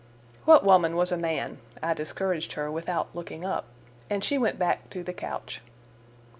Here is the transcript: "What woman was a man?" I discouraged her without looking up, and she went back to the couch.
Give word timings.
"What 0.45 0.63
woman 0.63 0.95
was 0.95 1.11
a 1.11 1.15
man?" 1.15 1.59
I 1.83 1.93
discouraged 1.93 2.53
her 2.53 2.71
without 2.71 3.15
looking 3.15 3.45
up, 3.45 3.65
and 4.09 4.23
she 4.23 4.35
went 4.39 4.57
back 4.57 4.89
to 4.89 5.03
the 5.03 5.13
couch. 5.13 5.61